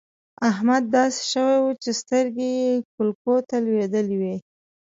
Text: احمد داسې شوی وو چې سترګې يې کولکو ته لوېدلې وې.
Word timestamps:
احمد 0.49 0.83
داسې 0.95 1.19
شوی 1.31 1.57
وو 1.63 1.71
چې 1.83 1.89
سترګې 2.01 2.47
يې 2.61 2.71
کولکو 2.93 3.35
ته 3.49 3.55
لوېدلې 3.65 4.15
وې. 4.21 4.35